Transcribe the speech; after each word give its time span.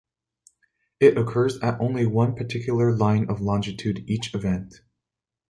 It 0.99 1.15
occurs 1.15 1.59
at 1.59 1.79
only 1.79 2.07
one 2.07 2.33
particular 2.33 2.91
line 2.91 3.29
of 3.29 3.39
longitude 3.39 4.03
each 4.09 4.33
event. 4.33 4.81